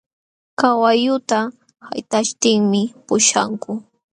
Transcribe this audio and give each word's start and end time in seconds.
Kawalluta 0.59 1.39
haytaśhtinmi 1.87 2.81
puśhakun. 3.05 3.77